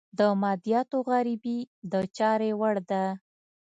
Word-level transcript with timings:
د 0.19 0.21
مادیاتو 0.41 0.97
غريبي 1.09 1.59
د 1.91 1.93
چارې 2.17 2.49
وړ 2.59 2.75
ده. 2.89 3.05